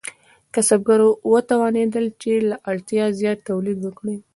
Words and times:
کسبګر 0.53 0.99
وتوانیدل 1.31 2.05
چې 2.21 2.31
له 2.49 2.55
اړتیا 2.69 3.05
زیات 3.19 3.39
تولید 3.49 3.77
وکړي. 3.81 4.17